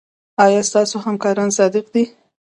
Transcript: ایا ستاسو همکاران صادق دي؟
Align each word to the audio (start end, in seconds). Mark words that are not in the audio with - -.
ایا 0.43 0.61
ستاسو 0.69 0.95
همکاران 1.05 1.49
صادق 1.57 1.85
دي؟ 1.93 2.03